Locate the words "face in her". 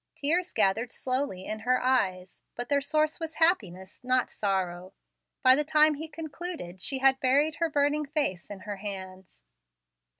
8.07-8.77